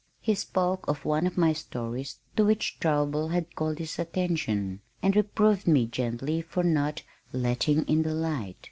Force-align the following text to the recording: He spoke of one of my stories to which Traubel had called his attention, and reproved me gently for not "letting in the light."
He 0.19 0.33
spoke 0.33 0.87
of 0.87 1.05
one 1.05 1.27
of 1.27 1.37
my 1.37 1.53
stories 1.53 2.21
to 2.35 2.43
which 2.43 2.79
Traubel 2.79 3.29
had 3.29 3.55
called 3.55 3.77
his 3.77 3.99
attention, 3.99 4.81
and 5.03 5.15
reproved 5.15 5.67
me 5.67 5.85
gently 5.85 6.41
for 6.41 6.63
not 6.63 7.03
"letting 7.31 7.83
in 7.85 8.01
the 8.01 8.15
light." 8.15 8.57